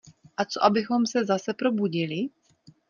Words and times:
A 0.37 0.45
co 0.45 0.63
abychom 0.65 1.07
se 1.07 1.25
zase 1.25 1.53
probudili? 1.53 2.29